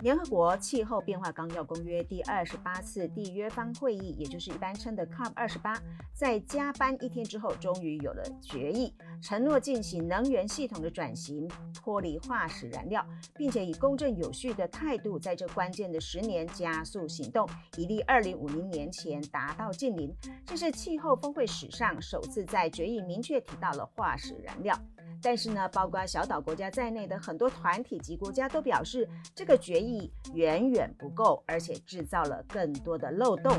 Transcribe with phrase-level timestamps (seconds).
[0.00, 5.78] 联合国气候变化纲要公约第二十八次缔约方会议，也就是一般称的 COP 二十八，
[6.14, 20.10] 在加班一天之后，终于有了决议，承诺进行能源系统的转型，脱离化石燃料，并且以公正有序的态度，在这关键的十年加速行动，以利二零五零年前达到净零。
[20.46, 24.74] 这是气候峰会史上首次在决议明确提到了化石燃料。
[25.22, 33.52] 但是呢，包括小岛国家在内的很多团体及国家都表示，这个决议远远不够，而且制造了更多的漏洞。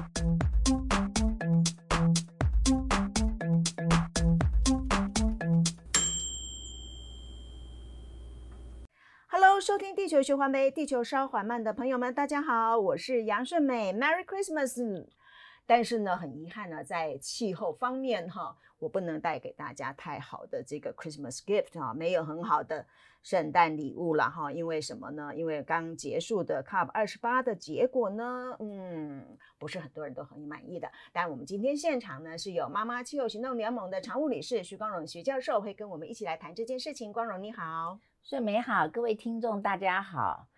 [9.64, 15.06] 收听地球循环杯，地球稍缓慢的朋友们，大家好，我是杨顺美，Merry Christmas。
[15.66, 22.86] 但是呢，很遗憾呢，在气候方面哈，我不能带给大家太好的这个 Christmas gift 哈，没有很好的
[23.24, 24.52] 圣诞礼物了哈。
[24.52, 25.34] 因为什么呢？
[25.34, 30.92] 因为刚结束的 COP 二十八的结果呢，嗯，不是很多人都很满意的。
[31.14, 37.14] 但我们今天现场呢，是有妈妈气候行动联盟的常务理事徐光荣徐教授会跟我们一起来谈这件事情。
[37.14, 40.51] 光荣你好，顺美好，各位听众大家好。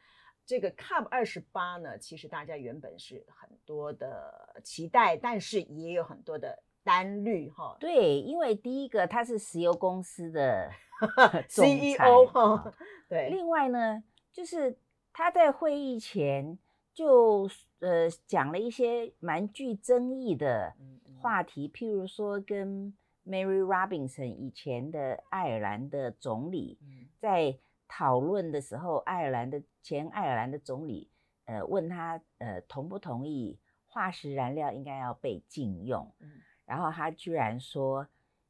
[0.45, 7.77] 这个 Cup 二十八呢，其实大家原本是很多的期待，但是也有很多的担虑哈。
[7.79, 10.69] 对，因为第一个他是石油公司的
[11.47, 12.73] CEO 哈，
[13.07, 13.29] 对。
[13.29, 14.77] 另外呢，就是
[15.13, 16.59] 他在会议前
[16.93, 20.73] 就呃讲了一些蛮具争议的
[21.21, 22.93] 话题，嗯嗯、譬如说跟
[23.25, 26.77] Mary Robinson 以前的爱尔兰的总理
[27.17, 27.57] 在。
[27.87, 31.09] 讨论的时候，爱尔兰的前爱尔兰的总理，
[31.45, 36.11] 呃，问他，呃，同不同意化石燃料应该要被禁用？
[36.19, 36.31] 嗯，
[36.65, 38.07] 然后他居然说，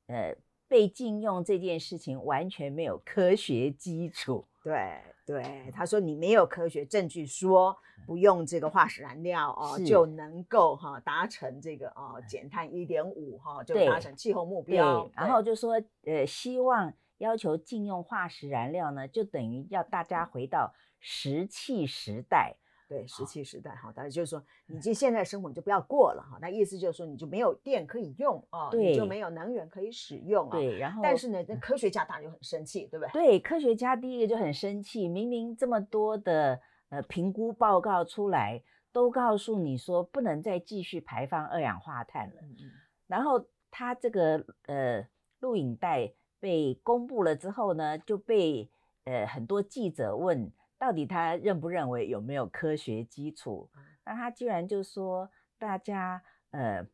[0.07, 0.33] 呃，
[0.67, 4.47] 被禁用这件事情完全没有科学基础。
[4.63, 15.09] 对对，他说你没有科学证据说不用这个化石燃料 哦，就能够哈达成这个哦减碳一点五哈就达成气候目标。
[15.13, 16.93] 然后就说，呃，希望。
[17.23, 22.57] 要求禁用化石燃料呢，就等于要大家回到石器时代。
[22.85, 26.37] 对，石器时代，哈，大家就是说，你这现在生活你就不要过了哈。
[26.39, 30.51] 那意思就是说，你就没有电可以用啊，对你就没有能源可以使用啊。
[30.51, 33.11] 对，然后但是呢，那科学家当然就很生气，对不对？
[33.13, 36.59] 对，科学家第一个就很生气，明明这么多的
[36.89, 38.61] 呃评估报告出来，
[38.91, 42.41] 都告诉你说不能再继续排放二氧化碳了。
[42.41, 42.71] 嗯嗯。
[43.07, 45.07] 然后他这个呃
[45.39, 46.13] 录影带。
[46.43, 48.69] 被公布了之后呢，就被
[49.05, 53.69] 呃很多记者问，到底他认不认为有没有科学基础？
[54.03, 56.21] 那他居然就说大家
[56.51, 56.85] 呃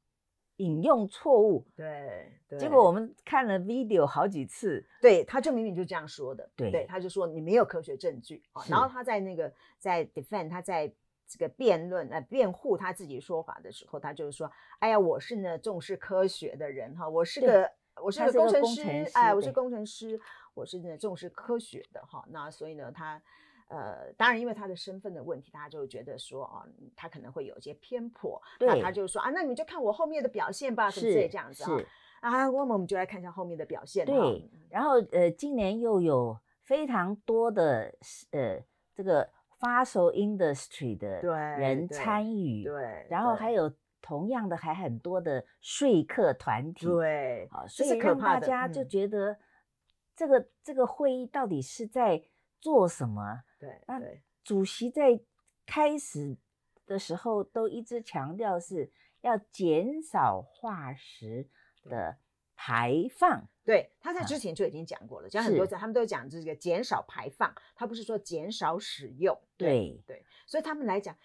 [0.57, 1.65] 引用错误。
[1.75, 2.59] 对，对。
[2.59, 6.47] 结果我们看了 video 好几次，对，他就明明就这样说的。
[6.55, 8.61] 对，对，他就说你没有科学证据啊。
[8.69, 10.93] 然后他在那个在 defend 他在
[11.25, 17.71] 这个辩论呃辩护他自己说法的时候，他就是说，哎呀，我是呢重视科学的人哈，我是个。
[18.03, 20.19] 我是个工程师，哎，我是工程师，
[20.53, 22.23] 我是呢重视科学的哈。
[22.29, 23.21] 那所以呢，他
[23.67, 26.65] 呃，当然因为他的身份的问题，大家就觉得说啊，
[26.95, 28.41] 他可能会有一些偏颇。
[28.57, 31.79] 对那他就说啊，那你们就看我后面的表现吧，是不是这样子啊？
[32.21, 34.05] 啊，我们我们就来看一下后面的表现。
[34.05, 37.93] 对，然后呃，今年又有非常多的
[38.31, 38.59] 呃
[38.93, 39.29] 这个
[39.59, 41.21] fossil industry 的
[41.57, 43.71] 人参与，对，对然后还有。
[44.01, 49.37] 同样的，还很多的说客团体，对，啊，所以让大家就觉得
[50.15, 52.23] 这个这个会议到底是在
[52.59, 53.43] 做什么？
[53.59, 54.01] 对，那
[54.43, 55.19] 主席在
[55.65, 56.37] 开始
[56.85, 61.47] 的时候都一直强调是要减少化石
[61.83, 62.17] 的
[62.55, 63.47] 排放。
[63.63, 69.39] 对，他在之前就已经讲过了，讲很多次，他们都讲这个减少排放，他不是说减少使用。
[69.57, 71.15] 对对，所以他们来讲。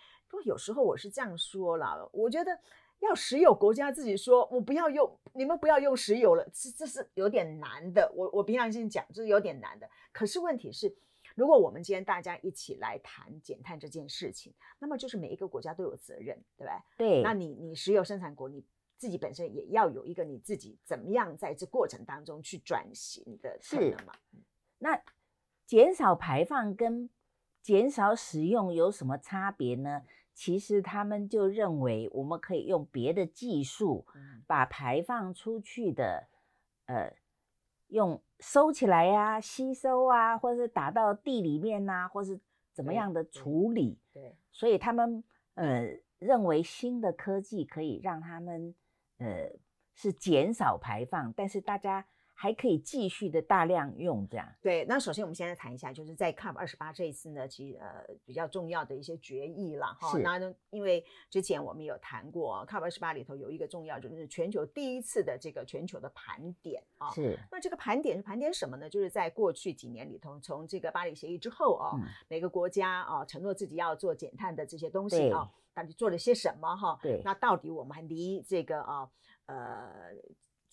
[0.44, 2.58] 有时候我是这样说啦，我觉得
[3.00, 8.10] 要石油国家自己说，我不要用，你们不要用石油了，这这是有点难的。
[8.14, 9.88] 我我平常心讲，这是有点难的。
[10.12, 10.94] 可是问题是，
[11.34, 17.08] 如果我们今天大家一起来谈减碳这件事情，那么就是每一个国家都有责任，对不对？
[17.08, 17.22] 对。
[17.22, 18.64] 那你你石油生产国，你
[18.96, 24.14] 自己本身也要有一个你自己怎么样在这过程当中去转型的可能嘛？
[24.78, 25.00] 那
[25.66, 27.08] 减少排放跟
[27.64, 30.02] 减少使用有什么差别呢？
[30.34, 34.04] 其实他们就认为，我们可以用别的技术，
[34.46, 36.28] 把排放出去的，
[36.84, 37.16] 呃，
[37.86, 42.38] 用收起来呀、啊、吸收啊，或者是打到地里面呐、啊，或是
[42.74, 43.98] 怎么样的处理。
[44.12, 45.24] 对，对，所以他们
[45.54, 45.88] 呃
[46.18, 48.74] 认为新的科技可以让他们
[49.16, 49.50] 呃
[49.94, 52.04] 是减少排放，但是大家
[52.36, 54.46] 还可以继续的大量用这样。
[54.60, 60.18] 对，那首先我们现在谈一下，就是在 COP 二十八这一次呢，其实呃比较重要的一些决议了哈。
[60.18, 67.10] 那呢，因为之前我们有谈过 COP 二十八里头有一个重要，就是全球第一次的这个全球的盘点啊。
[67.12, 67.38] 是。
[67.50, 68.90] 那这个盘点是盘点什么呢？
[68.90, 76.98] 就是在过去几年里头，从这个巴黎协议之后啊，嗯、每个国家啊承诺自己要做减碳的这些东西啊，到底做了些什么哈？
[77.00, 77.22] 对。
[77.24, 79.08] 那到底我们还离这个啊
[79.46, 80.10] 呃。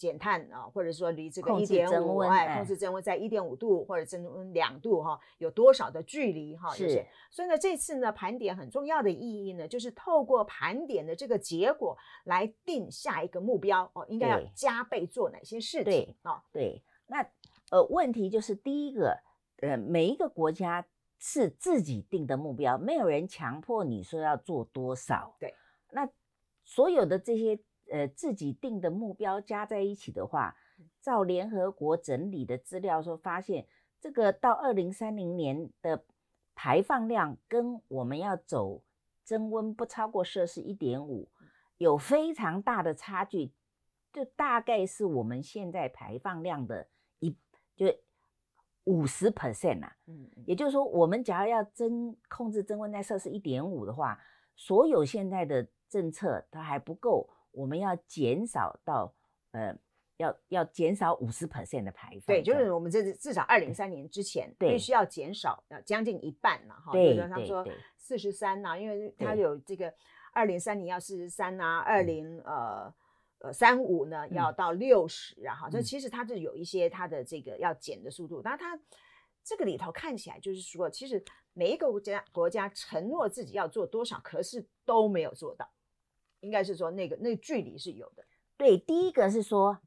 [0.02, 6.74] 减碳啊，或者说离这个一点五，哎，控制增温在一点五度或者增温两度哈，有多少的距离哈？
[6.74, 6.84] 是。
[6.84, 17.24] 就是、所以呢，这次呢盘点很重要的意义呢，就是透过盘点的这个结果来定下一个目标哦，应该要加倍做哪些事情对哦，对，那
[17.70, 19.16] 呃问题就是第一个，
[19.62, 20.84] 呃，每一个国家
[21.20, 25.36] 是自己定的目标，没有人强迫你说要做多少。
[25.40, 25.54] 对。
[25.92, 26.10] 那
[26.66, 27.60] 所有的这些。
[27.92, 30.56] 呃，自己定的目标加在一起的话，
[31.02, 33.68] 照联合国整理的资料说，发现
[34.00, 36.06] 这个到二零三零年的
[36.56, 38.82] 排放量跟我们要走
[39.26, 41.30] 增温不超过摄氏一点五，
[41.80, 43.52] 有非常大的差距，
[44.14, 46.88] 就大概是我们现在排放量的
[47.20, 47.36] 一
[47.76, 47.94] 就
[48.86, 49.98] 五十 percent 啊。
[50.08, 54.18] 嗯，也就是说，我们假如要增控制增温在摄氏一点五的话，
[54.56, 57.30] 所有现在的政策它还不够。
[57.52, 59.14] 我们要减少到，
[59.52, 59.78] 呃，
[60.18, 62.28] 要要减少五十 percent 的排放。
[62.28, 66.92] 对，就是我们这至少二零三年之前，必须要减少要将近一半了哈。
[66.92, 67.66] 对，他说
[67.98, 69.94] 四十三呐，因为他有这个
[70.34, 72.94] 二零三零要四十三呐，二零呃
[73.40, 75.70] 呃三五呢要到六十啊哈。
[75.70, 78.80] 这、嗯、其实它是有一些它的这个要减的速度，但它
[79.44, 81.24] 这个里头看起来就是说，其实
[81.54, 85.68] 每一个国家国家承诺自己要做多少，可是都没有做到。
[86.42, 88.24] 应该是说那个那个距离是有的，
[88.58, 89.80] 对，第一个是说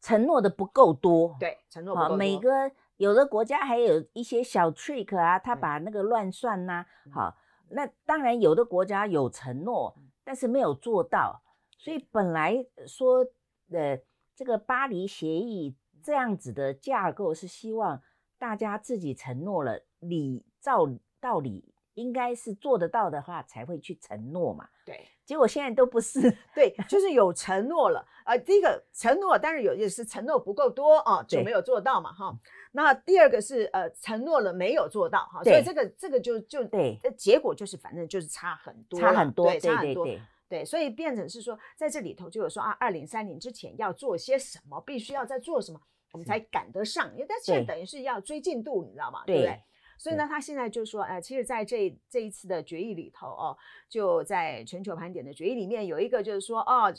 [0.00, 2.16] 承诺的不够多，对，承诺不够多。
[2.16, 7.36] 每个有的国家还有一些小 trick 啊，他把那个乱算呐、啊，好，
[7.70, 11.42] 那当然有的国家有承诺，但是没有做到，
[11.78, 13.26] 所以本来说
[13.70, 14.02] 的
[14.36, 18.02] 这个巴黎协议这样子的架构是希望
[18.38, 20.86] 大家自己承诺了，理照
[21.18, 25.08] 道理应该是做得到的话才会去承诺嘛，对。
[25.24, 26.20] 结果现在都不是，
[26.54, 32.38] 对，就是有 承诺了，呃，第一个承诺，但是有些是承诺不够多啊，就没有做到嘛，哈。
[32.72, 45.80] 那第二个是呃，承诺了没有做到，哈，所以这个这个就就对，结果就是反正就是差很多，差很多，对，差很多，对，对，所以变成是说，在这里头就有说啊，二零三零之前要做些什么，必须要在做什么，
[46.12, 49.22] 我们才赶得上，因为但现在等于是要追进度，你知道吗？
[49.24, 49.58] 对不对？
[49.96, 53.56] 所以呢，他现在就说，呃，其实在这这一次的决议里头哦，
[53.88, 56.92] 就在全球盘点的决议里面有一个就是说，哦，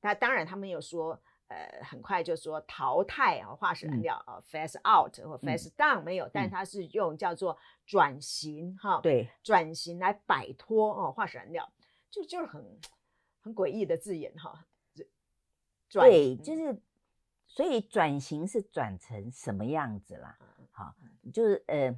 [0.00, 7.56] 那当然他们有说，呃，很快就说淘汰啊化石燃料啊，phase out 或 phase down 没有，但他是用叫做
[7.86, 11.70] 转型哈，对，转型来摆脱哦化石燃料，
[12.10, 12.80] 就就是很
[13.42, 14.66] 很诡异的字眼哈，
[15.90, 16.54] 对，就。
[16.56, 16.80] 是
[17.46, 20.36] 所以转型是转成什么样子啦？
[20.72, 20.92] 好，
[21.32, 21.94] 就是呃。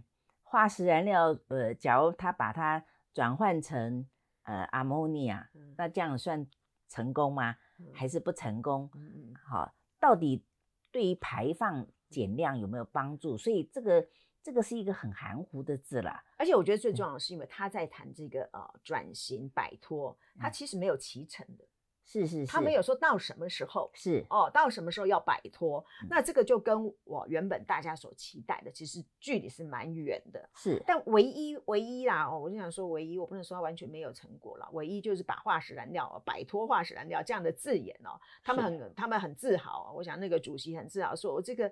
[0.48, 4.06] 化石燃料，呃，假如它把它转换成
[4.44, 6.46] 呃阿莫尼亚，那这样算
[6.88, 7.56] 成功吗？
[7.78, 8.88] 嗯、还是不成功？
[8.94, 10.44] 嗯、好，到底
[10.92, 13.36] 对于排放减量有没有帮助？
[13.36, 14.06] 所以这个
[14.40, 16.24] 这个是一个很含糊的字啦。
[16.38, 21.64] 而且我觉得最重要的是，因为他在谈这个呃转型摆脱，他其实没有期程的。
[22.06, 30.48] 是是是，他没有说到什么时候是哦，到什么时候要摆脱，嗯，那这个就跟我原本大家所期待的，其实距离是蛮远的。
[30.54, 41.68] 是，但唯一唯一啦，哦，我就想说唯一，我不能说他完全没有成果了，唯一就是把化石燃料摆脱化石燃料这样的字眼哦，他们很他们很自豪，我想那个主席很自豪，说我这个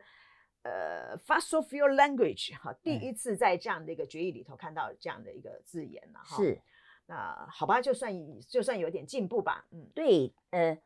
[0.64, 6.36] 呃 fossil fuel language 哈，第一次在这样的一个决议里头看到这样的一个字眼了哈。
[6.36, 6.60] 是。
[7.06, 9.66] 那好吧，就算就算有点进步吧。
[9.70, 10.78] 嗯，对，呃，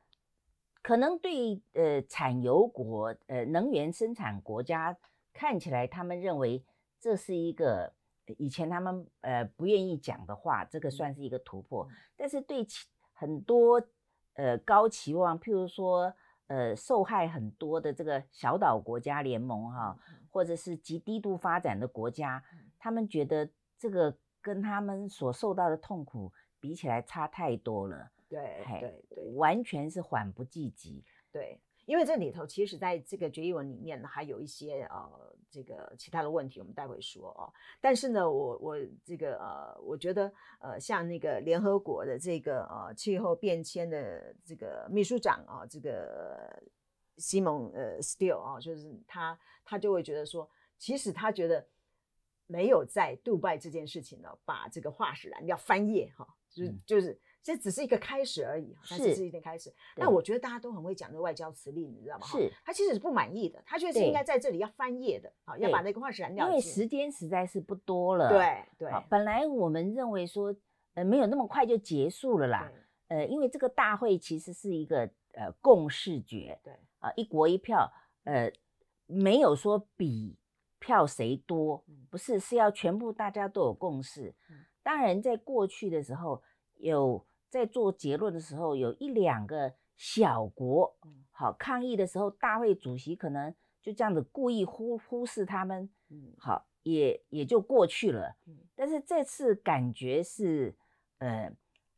[0.82, 4.96] 可能对呃产油国呃能源生产国家
[5.32, 6.64] 看起来，他们认为
[6.98, 7.92] 这是一个
[8.36, 11.86] 以前他们呃不愿意讲的话，这个算是一个突破。
[11.88, 12.66] 嗯、但是对
[13.12, 13.80] 很多
[14.34, 16.12] 呃高期望，譬如说
[16.48, 19.98] 呃受害很多的这个小岛国家联盟哈、哦，
[20.32, 22.42] 或者是极低度发展的国家，
[22.76, 23.48] 他们觉得
[23.78, 24.18] 这个。
[24.48, 28.10] 跟他们所受到的痛苦比起来，差太多了。
[28.30, 31.04] 对对对，完全是缓不济急。
[31.30, 37.52] 对，因为这里头其实在这个决议文里面呢，还有一些呃这个其他的问题，我们待会说哦。
[37.78, 46.62] 但是呢，我我这个呃，我觉得呃，像那个联合国的这个呃气候变迁的这个秘书长啊，这个
[47.18, 51.66] 西蒙呃 Steele 啊，就是他他就会觉得说，其实他觉得
[52.48, 57.16] 没有在杜拜这件事情呢，把这个化石燃料翻页哈，就是、嗯、就是。
[57.40, 59.72] 这只是一个开始而已，它只是一点开始。
[59.96, 62.26] 那我觉得大家都很会讲的外交辞令，你知道吗？
[62.26, 66.46] 是，他其实是不满意的，他觉得是应该在这里要翻页的，好，要把那个化石燃料。
[66.46, 68.28] 因为时间实在是不多了。
[68.28, 68.92] 对对。
[69.08, 70.54] 本来我们认为说，
[70.92, 72.70] 呃，没有那么快就结束了啦。
[73.06, 77.90] 呃，因为这个大会其实是一个呃共识决，对啊，一国一票，
[78.24, 78.52] 呃，
[79.06, 80.36] 没有说比
[80.78, 84.34] 票谁多，不是，是要全部大家都有共识。
[84.82, 86.42] 当然，在过去的时候
[86.76, 87.24] 有。
[87.50, 90.94] 在做结论的时候，有一两个小国，
[91.30, 95.88] 好抗议的时候，大会主席可能就这样子故意忽忽视他们，
[96.36, 98.36] 好也也就过去了。
[98.76, 100.76] 但是这次感觉是，
[101.20, 101.50] 呃，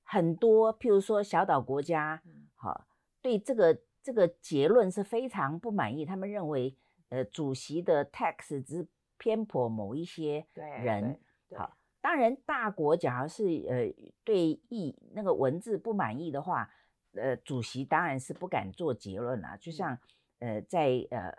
[0.05, 2.23] 很多譬如说小岛国家，
[2.55, 2.87] 好
[3.21, 6.77] 对这个这个结论是非常不满意，他们认为，
[7.11, 8.89] 呃，主席的 text 只
[9.19, 11.21] 偏颇某一些人，
[11.55, 11.77] 好。
[12.01, 13.93] 当然，大国假如是呃
[14.25, 16.71] 对意那个文字不满意的话，
[17.13, 19.59] 呃，主席当然是不敢做结论了。
[19.59, 19.99] 就像
[20.39, 21.37] 呃在呃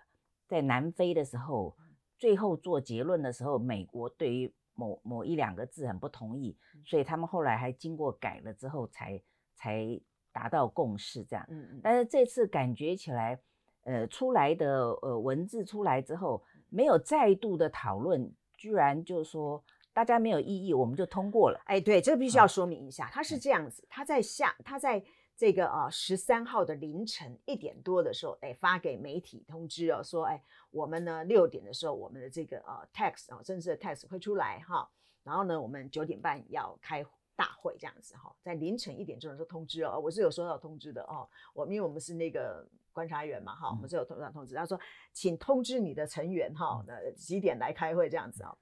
[0.48, 1.76] 在南非的时候，
[2.20, 9.20] 最后做结论的时候，美国对于某某一两个字很不同意，所以他们后来还经过改了之后才
[9.56, 10.00] 才
[10.32, 11.44] 达到共识这样。
[11.50, 11.82] 嗯嗯。
[11.82, 13.42] 但是这次感觉起来，
[13.84, 19.64] 呃出来的呃文字出来之后，没有再度的讨论，居然就说。
[19.94, 21.62] 大家没有异议，我们就通过了。
[21.66, 25.04] 哎，对，这个必须要说明一下，他是这样子，他在下，他在
[25.36, 34.90] 这个啊十三号的凌晨一点多的时候，哎，发给媒体通知哦，说，哎，我们呢六点的时候，我们的这个啊 text 啊正式的 text 会出来哈，
[35.26, 44.80] 然后呢，我们九点半要开大会这样子哈，在凌晨一点钟的时候通知哦，我是有收到通知的哦，我因为我们是那个观察员嘛哈，我们是有收到通知，他说，
[45.14, 48.56] 请通知你的成员哈，那几点来开会这样子啊，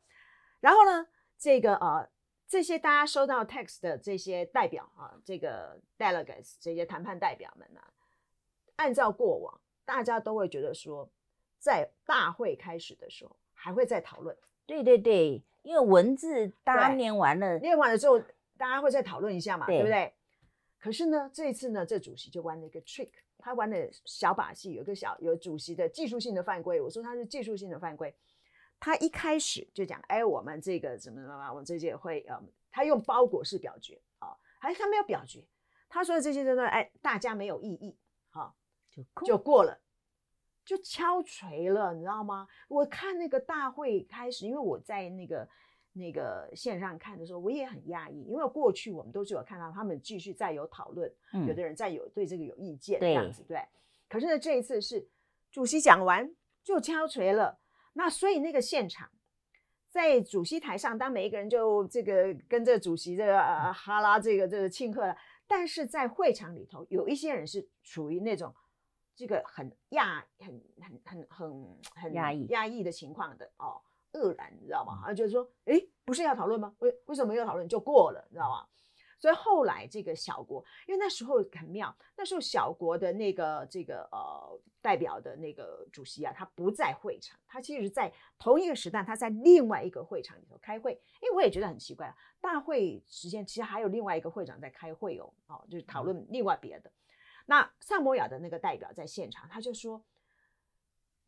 [0.60, 1.08] 然后呢？
[1.42, 2.06] 这个呃，
[2.50, 7.88] 这些大家收到 text 的这些代表啊，这个 delegates 这些谈判代表们呢、啊，
[8.76, 11.10] 按照过往，大家都会觉得说，
[11.58, 14.36] 在大会开始的时候还会再讨论。
[14.66, 18.20] 对对对，因为文字大家念完了，念完了之后，
[18.58, 20.14] 大家会再讨论一下嘛，对，对不对？
[20.78, 26.80] 可是呢，这一次呢，这主席就玩了一个 trick，他玩的小把戏，有个小有主席的技术性的犯规。
[26.80, 28.16] 我说他是技术性的犯规。
[28.82, 32.42] 他一开始就讲，哎，我们这个怎么怎么，我们这届会，呃，
[32.72, 35.46] 他用包裹式表决啊，还是他没有表决，
[35.90, 37.98] 他说的这些真的，哎，大家没有异议，
[38.30, 38.56] 好，
[38.90, 39.82] 就就过了，
[40.64, 42.48] 就敲锤了，你知道吗？
[42.70, 45.46] 我看那个大会开始，因为我在那个
[46.00, 53.62] 那个线上看的时候，我也很讶异，因为过去我们都是有看到他们继续在有讨论，嗯，有的人在有对这个有意见这样子，对，
[54.08, 55.08] 可是呢，这一次是
[55.52, 57.60] 主席讲完就敲锤了。
[57.94, 59.10] 那所以那个现场，
[59.90, 68.54] 在主席台上，当每一个人就这个跟着主席这个呃哈拉这个这个庆贺了，但是在会场里头，有一些人是处于那种
[69.16, 72.46] 这个很压很很很很很压抑。
[72.46, 73.82] 压抑的情况的哦，
[74.20, 75.02] 愕然你知道吗？
[75.06, 76.76] 啊，就是说，诶，不是要讨论吗？
[76.80, 78.68] 为为什么要讨论就过了，你知道吗？
[79.22, 90.94] 所以后来这个小国，因为那时候很妙，那时候小国的那个这个呃代表的那个主席啊，他不在会场，他其实在同一个时段，他在另外一个会场里头开会。
[91.22, 96.90] 因为我也觉得很奇怪啊，大会时间其实还有另外一个会长在开会哦，哦，就是讨论另外别的。
[97.46, 100.02] 那萨摩亚的那个代表在现场，他就说，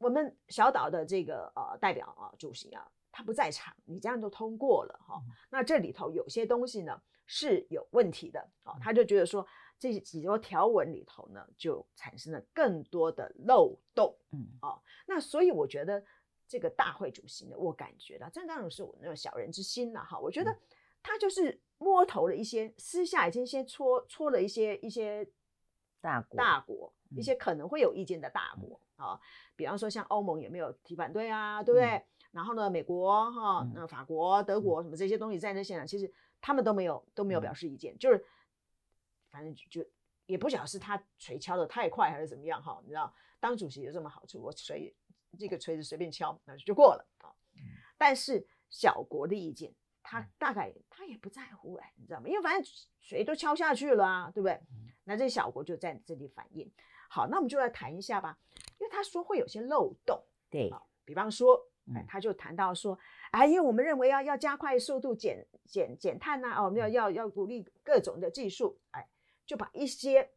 [0.01, 5.21] 我们小岛的这个呃代表啊，主席啊，他不在场，你这样就通过了哈、哦。
[5.49, 7.01] 那这里头有些东西呢。
[7.33, 9.47] 是有问题的哦，他就觉得说
[9.79, 14.77] 这几条条文里头呢，就产生了更多的漏洞，嗯，哦，
[15.07, 16.03] 那所以我觉得
[16.45, 20.53] 这个大会主席呢，我感觉到这当然是我那种小人之心了哈，我觉得
[21.01, 25.25] 他就是摸头了一些，私下已经先戳戳了一些一些
[26.01, 29.19] 大国大国一些可能会有意见的大国啊，
[29.55, 32.01] 比方说像欧盟也没有提反对啊，对不对？
[32.31, 36.13] 然后呢，美国哈，那法国、德国什么这些东西在那现场其实。
[36.43, 38.25] 他们都没有都没有表示意见，嗯、就是
[39.29, 39.89] 反正就，就
[40.25, 44.91] 也不晓得是他锤敲得太快还是怎么样哈，你知道，当主席有这么好处，我锤
[45.37, 47.29] 这个锤子随便敲那就过了啊。
[47.53, 47.61] 嗯、
[47.95, 52.27] 但是小国的意见，他大概他也不在乎哎，你知道吗？
[52.27, 54.53] 因为反正谁都敲下去了啊，对不对？
[54.71, 56.67] 嗯、那这小国就在这里反应。
[57.13, 58.37] 好，那我们就来谈一下吧，
[58.79, 60.71] 因为他说会有些漏洞，对，
[61.03, 61.67] 比方说。
[61.95, 62.97] 哎，他就谈到说，
[63.31, 69.05] 哎，因为我们认为要要加快速度减减减碳呐，哦，我们要要要鼓励各种的技术，哎，
[69.47, 70.29] 就把一些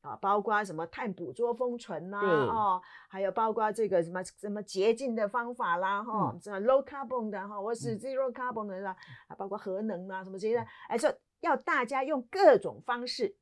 [0.00, 8.90] 啊，包括什么碳捕捉封存呐，对哦，还有包括这个什么什么洁净的方法啦，哈、嗯，什么 low carbon 的哈，或是 zero carbon 的啦，
[9.28, 13.36] 啊、嗯，包括核能啊什么这些的，哎，说要大家用各种方式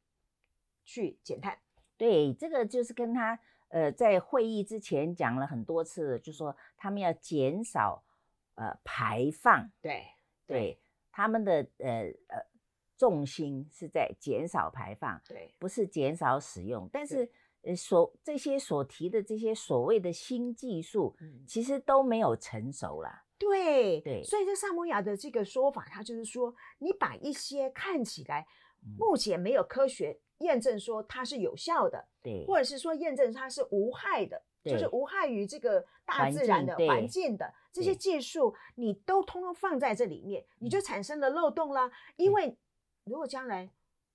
[0.85, 1.59] 去减碳。
[1.97, 3.38] 对，这个就是跟他
[3.69, 8.05] 呃在会议之前讲了很多次，就说他们要减少
[8.55, 9.71] 呃排放。
[9.81, 10.05] 对
[10.47, 12.47] 对，对，他们的呃呃。
[12.99, 16.88] 重心是在减少排放，对，不是减少使用。
[16.91, 23.26] 但是，呃，所这些所提的这些所谓的新技术，嗯，其实都没有成熟啦。
[23.37, 28.47] 对对，所以这萨摩亚的这个说法，他就是说，你把一些看起来
[28.97, 42.57] 目前没有科学验证说它是有效的，对，或者是说验证它是无害的，就是无害于这个大自然的环境的这些技术，你都通通放在这里面，你就产生了漏洞啦，因为。
[43.09, 43.71] 如果将来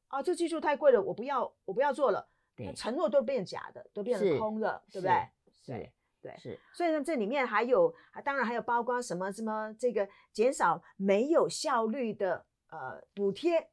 [0.10, 5.30] 啊，这技术太贵了，我不要，我不要做了，对，承诺都变假的，都变成空的，对不对？
[5.64, 6.60] 是，对，对，是。
[6.74, 13.66] 所以呢，这里面还有，当然还有包括什么什么这个减少没有效率的呃补贴。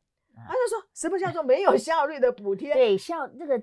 [0.47, 2.73] 他就说什么叫做没有效率的补贴？
[2.75, 3.63] 对，效这个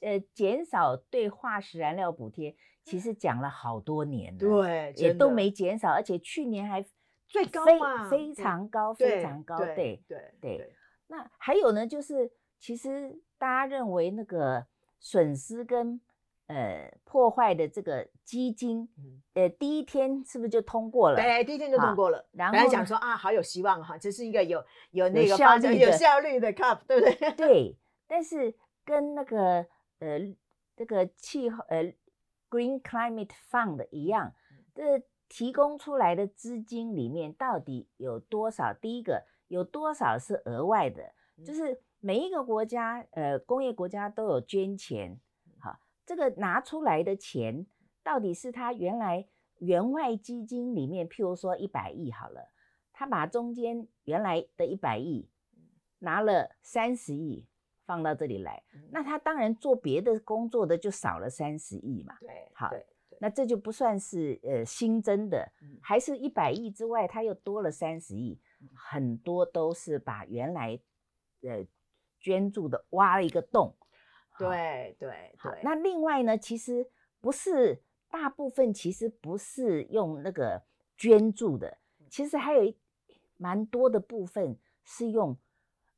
[0.00, 6.84] 呃减少对化石燃料补贴，其实讲了好多年了，对，也都没减少，而且去年还
[7.28, 10.74] 最高嘛，非常高，非常高，对，对，对。
[11.06, 14.66] 那还有呢，就是其实大家认为那个
[14.98, 16.00] 损失跟
[16.52, 18.88] 呃破坏的这个基金，
[19.34, 21.16] 呃第一天是不是就通过了？
[21.16, 22.28] 对，第一天就通过了。
[22.32, 27.30] 然后讲说啊，好有希望哈，这是一个有有那个有效率有效率的 cup，对不对？
[27.36, 27.76] 对，
[28.06, 28.54] 但是
[28.84, 29.64] 跟那个
[30.00, 30.18] 呃
[30.76, 31.94] 这个气候呃
[32.50, 34.34] Green Climate Fund 一样，
[34.74, 38.74] 这提供出来的资金里面到底有多少？
[38.74, 39.24] 第一个。
[39.50, 41.02] 有多少是额外的？
[41.44, 45.18] 就是每一个国家，呃，工业国家都有捐钱，好，
[46.10, 47.64] 这个拿出来的钱
[48.02, 52.50] 到底是他原来员外基金里面，譬如说一百亿好了，
[52.92, 55.28] 他把中间原来的一百亿
[56.00, 57.46] 拿了三十亿
[57.86, 62.16] 放到这里来，那他当然做别的工作的就少了三十亿嘛。
[62.18, 62.68] 对，好，
[63.20, 68.40] 那这就不算是呃新增的，还是一百亿之外，他又多了三十亿。
[68.74, 70.76] 很多都是把原来
[71.42, 71.64] 呃
[72.18, 73.76] 捐助的挖了一个洞，
[74.48, 75.60] 对对对。
[75.62, 76.88] 那另外呢，其实
[77.20, 80.62] 不是大部分，其实不是用那个
[80.96, 82.76] 捐助的，其实还有一
[83.36, 85.36] 蛮多的部分是用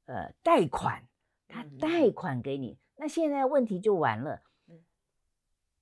[0.06, 1.06] 呃贷款，
[1.48, 2.78] 他贷款给你。
[2.96, 4.42] 那现在问题就完了，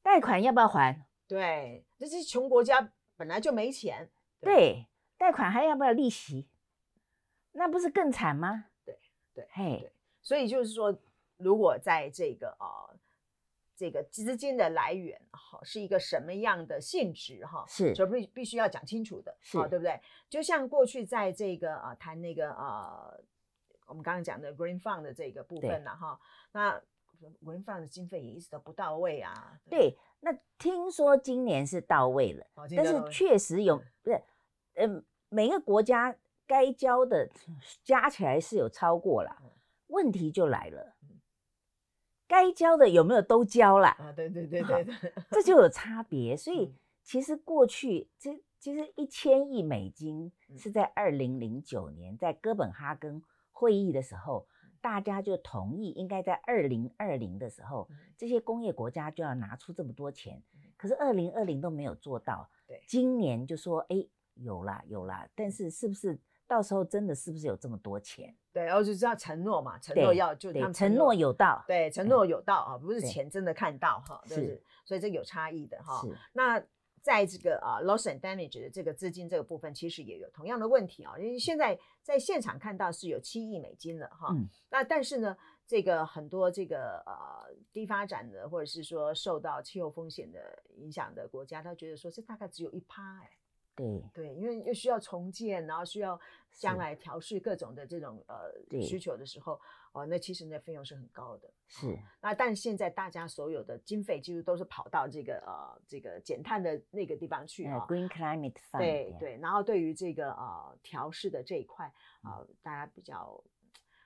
[0.02, 1.06] 贷款要不要还？
[1.26, 4.08] 对，这些穷国家本来就没钱，
[4.40, 4.86] 对，
[5.18, 6.48] 贷款还要不要利息？
[7.52, 8.66] 那不是更惨吗？
[8.84, 8.98] 对
[9.34, 9.92] 对，嘿，
[10.22, 10.96] 所以就是说，
[11.40, 12.86] 如果在这个啊
[13.74, 20.00] 这个资金的来源哈是一个什么样的性质哈，是就必必须要讲清楚的，是，对不对？
[20.28, 23.18] 就像过去在这个啊谈那个呃
[23.86, 26.20] 我们刚刚讲的 Green Fund 的这个部分了哈，
[26.52, 26.78] 那
[27.42, 29.58] Green Fund 的经费也一直都不到位啊。
[29.68, 34.22] 对，那听说今年是到位了，但是确实有不是，
[34.74, 36.16] 嗯，每个国家。
[36.46, 37.30] 该交的
[37.84, 39.40] 加起来是有超过了，
[39.86, 40.96] 问题就来了，
[42.30, 43.88] 该交的有没有都交了？
[43.88, 44.86] 啊，对对对对，
[45.32, 46.36] 这就有差别。
[46.36, 54.46] 所以其实过去，其其实一千亿美金是在二零零九年在哥本哈根会议的时候，
[54.80, 60.40] 大家就同意应该在二零二零的时候，这些工业国家就要拿出这么多钱。
[60.76, 66.16] 可是二零二零都没有做到，对，今年就说哎有啦有啦，但是是不是？
[66.46, 68.34] 到时候真的是不是有这么多钱？
[68.52, 76.02] 对，然后就是要承诺嘛，承诺要就他们承诺有到，对，承诺有到啊，不是钱真的看到哈，是，所以这有差异的哈。
[76.32, 76.60] 那
[77.00, 84.34] 在这个啊 loss and damage 的这个资金这个部分，其实也有同样的问题啊，因为现在在现场看到是有七亿美金了哈，
[84.68, 85.36] 那但是呢，
[85.66, 93.30] 这个很多这个呃低发展的或者是说受到气候风险的影响的国家，他觉得说这大概只有一趴哎。
[94.12, 96.20] 对对，因为又需要重建，然后需要
[96.52, 99.60] 将来调试各种的这种呃需求的时候，
[99.92, 101.50] 哦，那其实那费用是很高的。
[101.66, 108.78] 是，那但现在大家所有的经费几乎都是跑到这个呃这个减碳的那个地方去啊，Green Climate Fund。
[108.78, 111.86] 对对，然后对于这个呃调试的这一块
[112.22, 113.42] 啊，大家比较。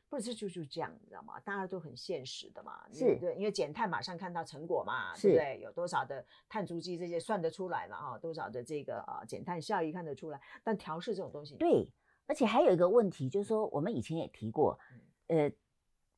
[0.09, 1.41] 或者是就就这样，你知道吗？
[1.41, 5.61] 大家都很现实的嘛，是对，因为减碳马上看到成果嘛，对不对？
[5.61, 8.19] 有多少的碳足迹这些算得出来嘛，哈？
[8.19, 10.41] 多少的这个啊减碳效益看得出来？
[10.63, 11.93] 但调试这种东西，对，
[12.27, 14.79] 而且还有一个问题，就是说我们以前也提过，
[15.27, 15.51] 呃，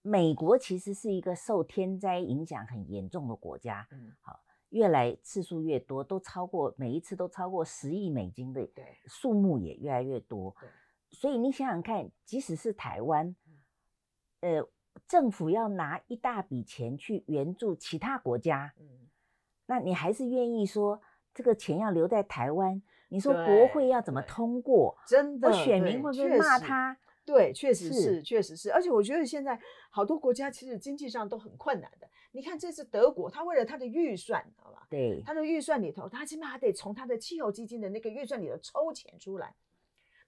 [0.03, 10.69] 美国其实是一个受天灾影响很严重的国家，嗯，好，越来次数越多，都超过每一次都超过十亿美金的，对，数目也越来越多，对，
[11.11, 13.35] 所以你想想看，即使是台湾，
[14.41, 14.69] 呃，
[15.07, 18.87] 政府要拿一大笔钱去援助其他国家，嗯，
[19.67, 21.01] 那你还是愿意说
[21.35, 22.81] 这个钱要留在台湾？
[23.09, 24.97] 你说国会要怎么通过？
[25.07, 26.97] 真的，我选民会不会骂他？
[27.25, 28.71] 对，确实是，确实是。
[28.73, 29.59] 而且我觉得现在
[29.91, 32.09] 好多国家其实经济上都很困难的。
[32.31, 34.87] 你看，这次德国，他为了他的预算，知道吧？
[34.89, 39.55] 对，他的预算里头，他起码还得从他的气候基金的那个预算里头抽钱出来。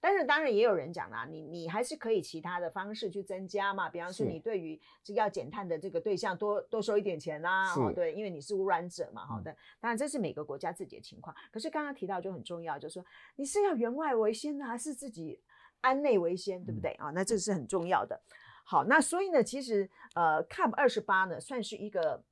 [0.00, 9.50] 但是当然也有人讲啦，你你还是可以其他的方式去增加嘛，比方说你对于这个要减碳的这个对象多多收一点钱啦，哦，对，因为你是污染者嘛，好的。
[9.80, 11.34] 当然这是每个国家自己的情况。
[11.50, 15.40] 可是刚刚提到就很重要，就是说你是要员外为先呢，还是自己
[15.80, 17.10] 安内为先，对不对啊？
[17.10, 18.20] 那这是很重要的。
[18.64, 22.22] 好，那所以呢，其实呃，COP 二十八呢，算是一个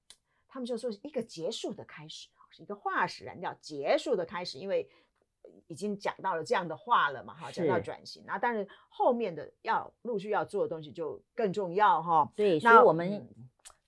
[0.47, 4.89] 他们就说是一个结束的开始，是一个化石燃料结束的开始，因为。
[5.67, 12.31] 已经讲到了这样的话了嘛，哈，讲到转型，那但是后面的要陆续要做的东西就更重要哈。
[12.35, 13.29] 对，所以我们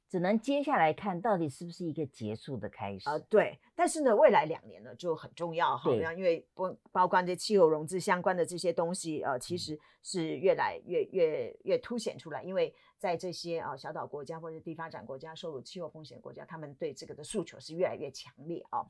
[0.09, 3.09] 只能接下来看到底是不是一个结束的开始。
[3.11, 18.87] 呃，对，但是呢，未来两年呢就很重要哈，因为不包括这气候融资相关的这些东西，呃，其实是越来越越越凸显出来，因为在这些啊小岛国家或者低发展国家、受气候风险国家，他们对这个的诉求是越来越强烈啊。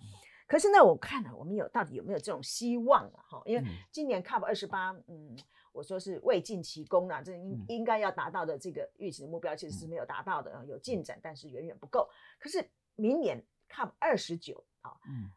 [0.48, 3.22] 可是呢，我看了，我们有到底有没有这种希望啊？
[3.28, 5.36] 哈，因为今年 COP 二十八，嗯，
[5.72, 12.08] 我说是未尽其功啊，这应应该要达到的这个预期的目标，其实是没有达到的，有进展，但是远远不够。
[12.38, 15.30] 可是明年 COP 二十九啊，嗯，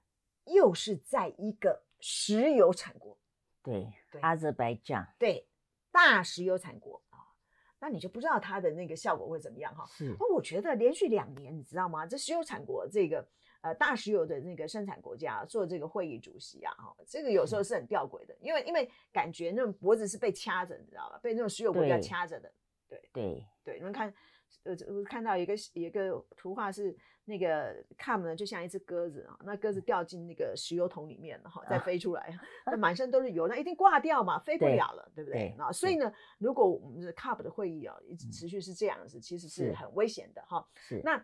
[0.45, 3.17] 又是在一个石油产国，
[3.61, 5.45] 对，阿泽拜疆，对，
[5.91, 7.19] 大石油产国啊，
[7.79, 9.85] 那你就不知道它的那个效果会怎么样哈？
[9.89, 12.07] 是，那我觉得连续两年，你知道吗？
[12.07, 13.27] 这石油产国这个。
[13.61, 21.19] 呃，大石油的那个生产国家做这个会议主席啊，哈，这个有时候是很吊诡的，因为因为感觉那种脖子是被掐着，你知道吧？
[21.21, 22.51] 被那种石油国家掐着的。
[22.89, 24.11] 对对对，你们看，
[24.63, 35.55] 呃，我看到一个一个图画是那个 COP 呢，就像一只鸽子啊，那鸽子掉进那个石油桶里面了哈，再飞出来， 那满身都是油，那一定挂掉嘛，飞不了了，对不对？
[35.59, 40.67] 啊，所以呢，如果我们的 CUP 的会议啊一直持续是这样子，其实是很危险的哈。
[40.73, 41.23] 是那。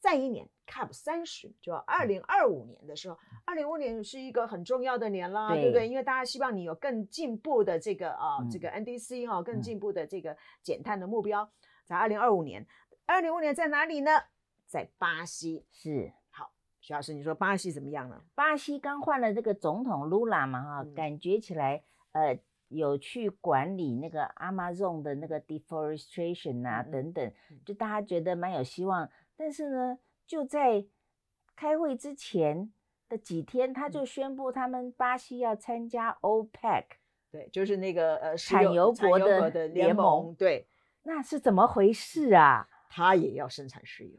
[0.00, 5.88] 再一年，COP 三十就要二零二五年的时候，二零二五年是一个很重要的年啦，对，对不对？
[5.88, 11.50] 因为大家希望你有更进步的这个啊，嗯、这个 NDC 哈、哦，更进步的这个减碳的目标，嗯、
[11.84, 12.64] 在二零二五年。
[13.06, 14.10] 二零二五年在哪里呢？
[14.66, 15.64] 在巴西。
[15.72, 16.12] 是。
[16.30, 18.22] 好，徐老师，你说巴西怎么样呢？
[18.36, 21.82] 巴西刚换了这个总统卢拉嘛，哈、嗯，感觉起来
[22.12, 27.32] 呃有去管理那个 Amazon 的那个 deforestation 啊、嗯、等等，
[27.64, 29.10] 就大家觉得蛮有希望。
[29.38, 30.84] 但是呢，就在
[31.54, 32.72] 开会之前
[33.08, 36.84] 的几天，他就宣布他们巴西要参加 OPEC，
[37.30, 40.66] 对，就是那个呃产油国的联盟，对，
[41.04, 42.68] 那是怎么回事啊？
[42.90, 44.18] 他也要生产石油，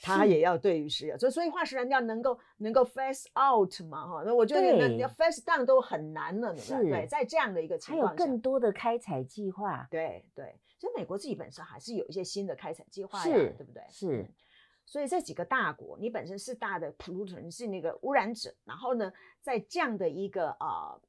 [0.00, 7.04] 他也要对于石油，所以所以化石燃料能够能够 phase out 嘛，哈，那我觉得要 phase down 都很难了，对不对？
[7.06, 13.82] 在这样的一个情况下，还有更多的开采计划，对对，所以美国自己本身还是有一些新的开采计划呀，对不对？
[13.90, 14.24] 是。
[14.84, 21.00] 所以这几个大国，你本身是大的 polluter，是那个污染者，然后呢，在这样的一个呃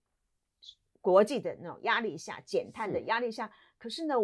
[1.02, 4.16] 国际的那种压力下，减碳的压力下，是可是呢，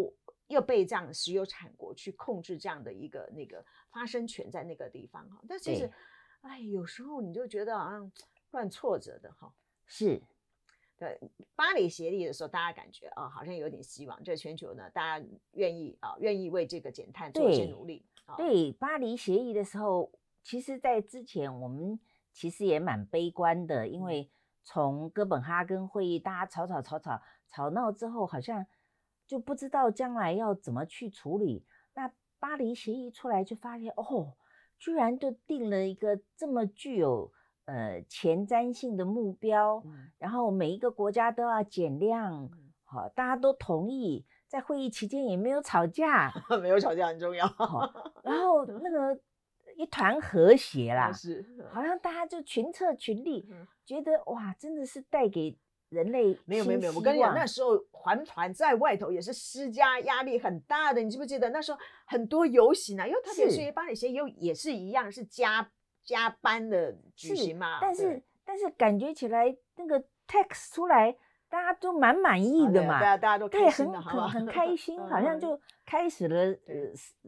[0.47, 5.41] 又被这样的石油产国去控制这样的一个那个发声权在那个地方哈。
[5.47, 5.91] 但其实，对
[6.41, 8.09] 哎，有时候你就觉得好像
[8.51, 9.53] 乱挫折的哈。
[9.85, 10.21] 是，
[10.97, 11.19] 对，
[11.55, 18.05] 巴黎协议的时候，大家感觉啊、哦，好像有点希望，这全球呢，大家愿意啊，愿意为这个减碳做一些努力。
[18.37, 20.11] 对巴黎协议的时候，
[20.43, 21.99] 其实，在之前我们
[22.31, 24.29] 其实也蛮悲观的，因为
[24.63, 28.65] 从哥本哈根会议大家吵吵吵吵吵闹之后，好像
[29.27, 31.65] 就不知道将来要怎么去处理。
[31.93, 34.33] 那巴黎协议出来，就发现哦，
[34.77, 37.31] 居然就定了一个这么具有
[37.65, 39.83] 呃前瞻性的目标，
[40.17, 42.49] 然后每一个国家都要减量，
[42.83, 44.25] 好，大家都同意。
[44.49, 47.45] 在会议期间也没有吵架， 没有吵架很重要。
[48.23, 49.15] 然后 那个
[49.77, 53.47] 一团和谐啦，是，好像大家就群策群力，
[53.85, 55.55] 觉得哇，真的是带给
[55.89, 56.35] 人类。
[56.45, 63.05] 没有没有没有，我跟你讲，那时候环团在外头也是施加压力很大的，你记不记得那时候很多游行啊？
[63.05, 65.69] 因为特别是巴黎协议也是一样，是加
[66.03, 67.77] 加班的举行嘛。
[67.79, 71.15] 但是但是感觉起来那个 text 出来。
[71.49, 76.75] 大家都蛮满意的嘛，对啊，大家都开心的，很很开 心，好像就开始了呃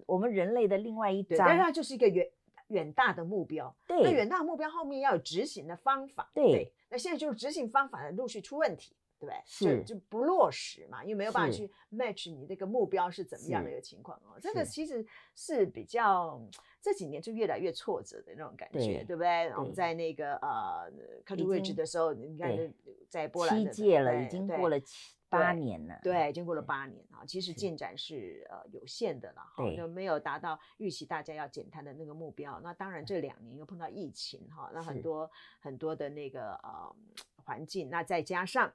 [0.06, 1.40] 我们人类的另外一章。
[1.40, 2.30] 但是它就是一个远
[2.68, 6.72] 远大的目标，对，那远大的目标后面要有执行的方法，对。
[6.90, 8.96] 那现在就是执行方法的陆续出问题。
[9.22, 9.40] 对不对？
[9.46, 14.40] 是就，就不落实嘛，因为没有办法去 match 你这个目标是怎么样的一个情况哦。
[14.42, 15.06] 这个其实
[15.36, 16.42] 是比较
[16.82, 19.50] 这几年就越来越挫折的那种感觉，对，对不对？
[19.56, 20.92] 我们在那个呃
[21.26, 22.74] Katowice 的时候，你看
[23.08, 27.24] 在波兰七届了，已经过了七八年了，对，已经过了八年啊。
[27.26, 32.60] 其实进展是呃有限的了，哈，就没有达到预期大家要减碳的那个目标。
[32.62, 36.96] 那当然这两年又碰到疫情哈，那很多很多的那个呃
[37.44, 38.74] 环境，那再加上。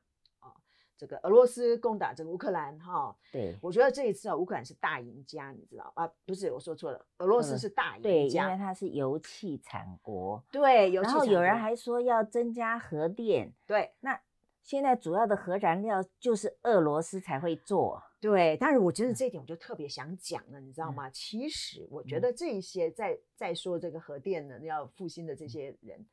[0.97, 6.11] 这个俄罗斯攻打这个乌克兰，哈，对，我觉得这一次啊，乌克兰是大赢家，你知道啊？
[6.25, 14.19] 不是，我说错了，俄罗斯是大赢家，对，因为它是油气产国，对，然后有人还说要增加核电，对，那
[14.63, 21.09] 现在主要的核燃料就是俄罗斯才会做，对，但是我觉得这一点我就特别想讲了，你知道吗？
[21.09, 26.05] 嗯、其实我觉得这一些在在说这个核电呢要复兴的这些人。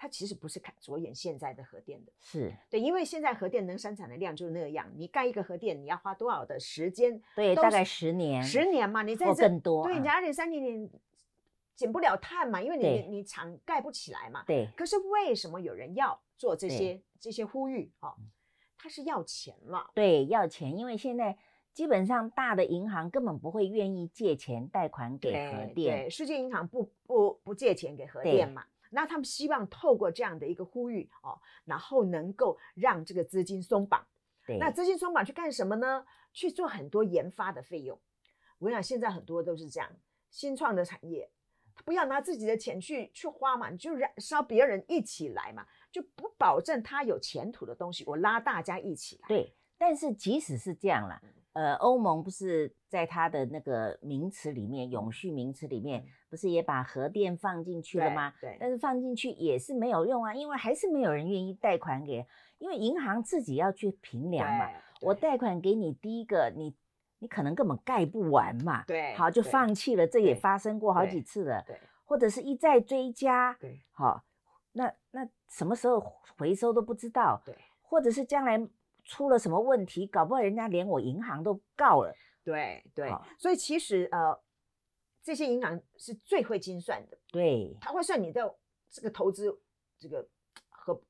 [0.00, 4.90] 他其实不是看着眼现在的核电的，是对，因为现在核电能生产的量就是那样。
[4.96, 7.20] 你盖一个核电，你要花多少的时间？
[7.36, 9.84] 对，大概十年，十年嘛，你在这更多。
[9.84, 10.90] 对，你二零三年你
[11.76, 14.42] 减不了碳嘛，因为你你厂盖不起来嘛。
[14.46, 14.70] 对。
[14.74, 18.14] 可是为什么有人要做这些这些呼吁啊？
[18.78, 19.90] 他是要钱了。
[19.94, 21.36] 对，要钱，因为现在
[21.74, 26.04] 基本上大的银行根本不会愿意借钱贷款给核电。
[26.04, 28.64] 对，世界银行不不不借钱给核电嘛。
[28.90, 34.06] 那他们希望透过这样的一个呼吁哦，然后能够让这个资金松绑。
[34.46, 36.04] 对，那资金松绑去干什么呢？
[36.32, 37.98] 去做很多研发的费用。
[38.58, 39.90] 我跟你讲，现在很多都是这样，
[40.30, 41.30] 新创的产业，
[41.74, 49.28] 他不要拿自己的钱去去花嘛，你就让烧别人一起来嘛，就不保证他有前途的东西，我拉大家一起来。
[49.28, 51.20] 对，但是即使是这样了。
[51.52, 58.32] 呃，欧盟不是在它的那个名词里面，永续名词里面，不是也把核电放进去了吗？
[58.40, 58.50] 对。
[58.50, 62.24] 对，但是放进去也是没有用啊，因为还是没有人愿意贷款给，
[62.58, 64.70] 因为银行自己要去评量嘛。
[65.00, 66.72] 我贷款给你，第一个你
[67.18, 68.84] 你可能根本盖不完嘛。
[68.84, 69.12] 对。
[69.14, 71.64] 好，就放弃了，这也发生过好几次了。
[71.66, 71.76] 对。
[72.04, 73.56] 或者是一再追加。
[73.58, 73.80] 对。
[73.90, 74.22] 好，
[74.72, 76.00] 那那什么时候
[76.38, 77.42] 回收都不知道。
[77.44, 77.56] 对。
[77.82, 78.68] 或者是将来。
[79.04, 80.06] 出了什么问题？
[80.06, 82.14] 搞不好人家连我银行都告了。
[82.42, 84.38] 对对，所以其实呃，
[85.22, 87.18] 这些银行是最会精算的。
[87.30, 88.56] 对，他会算你的
[88.90, 89.60] 这个投资，
[89.98, 90.26] 这个
[90.68, 91.02] 合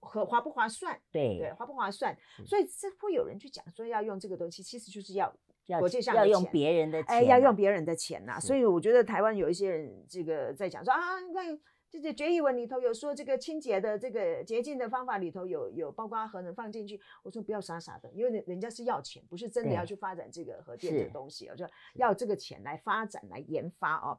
[0.00, 0.98] 合划不划算？
[1.12, 2.16] 对对，划不划算？
[2.46, 5.32] 所以这会有人去讲说要用这个东西，其实就是要
[5.78, 8.40] 国际上要用别人的钱，哎，要用别人的钱呐。
[8.40, 11.60] 所以我觉得台湾有一些人这个在讲说啊，你看。
[11.90, 17.00] 这个决议文里头有说，这个清洁的这个洁净的方法里头有有包括核能放进去。
[17.22, 21.48] 我说不要傻傻的，因为人人家是要钱，不是真的要去发展这个核电的东西。
[21.48, 24.18] 我就要这个钱来发展来研发哦，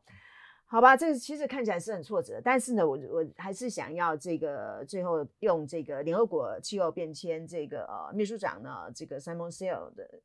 [0.65, 10.21] 好吧，这个其实看起来是很挫折，但是呢，我我还是想要这个最后用这个联合国气候变迁这个呃秘书长呢，这个 Simon Stiell 的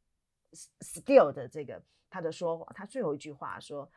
[0.81, 3.91] Stiell 的这个他的说法，他最后一句话说，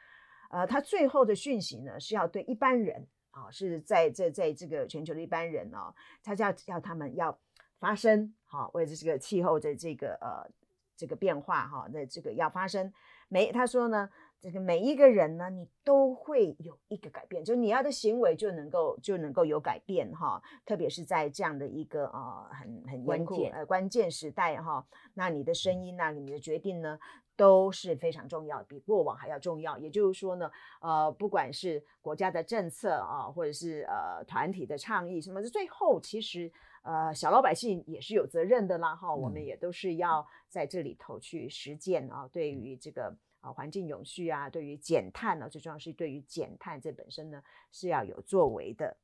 [0.49, 3.07] 呃，他最后的讯息呢是要对一般人。
[3.51, 7.37] 是在在在这个全球的一般人哦，他叫要他们要
[7.79, 10.49] 发声，好、哦，为了这个气候的这个呃
[10.95, 12.91] 这个变化哈，那、哦、这个要发声。
[13.29, 26.97] 每他说呢，这个每一个人呢，你都会有一个改变，就你要的行为就能够就能够有改变哈、哦，特别是在这样的一个呃很很严酷呃关键时代哈、哦，那你的声音啊，你的决定呢？
[27.37, 29.77] 都是非常重要，比过往还要重要。
[29.77, 39.15] 也就是说呢，呃，不管是国家的政策啊，或者是呃团体的倡议什么的，最后其实呃小老百姓也是有责任的啦哈。
[39.15, 48.97] 我们也都是要在这里头去实践啊，对于这个啊环境永续啊，对于减碳呢，最重要是对于减碳这本身呢是要有作为的。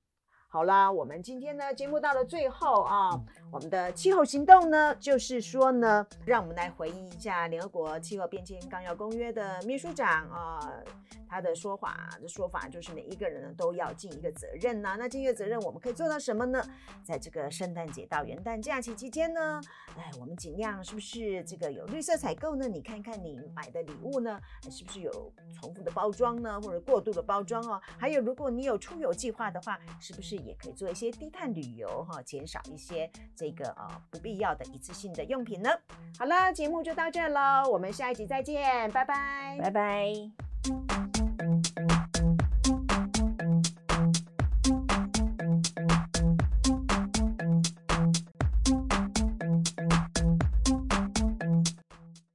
[0.54, 3.20] 好啦，我们今天呢节目到了最后啊，
[3.52, 10.72] 我们的气候行动呢，就是说呢，让我们来回忆一下联合国气候变迁纲要公约的秘书长啊，
[11.28, 14.96] 他的说法的说法就是每一个人呢都要尽一个责任呐、啊。
[14.96, 16.64] 那尽一个责任，我们可以做到什么呢？
[17.04, 19.60] 在这个圣诞节到元旦假期期间呢，
[19.98, 22.68] 哎，我们尽量是不是这个有绿色采购呢？
[22.68, 24.40] 你看看你买的礼物呢，
[24.70, 27.82] 是不是有重复的包装呢，或者过度的包装哦？
[27.98, 30.43] 还有，如果你有出游计划的话，是不是？
[30.46, 35.70] 也可以做一些低碳旅游哈，减少一些这个呃不必要的一次性的用品呢。
[36.18, 41.13] 好了，节目就到这喽，我们下一集再见，拜拜，拜拜。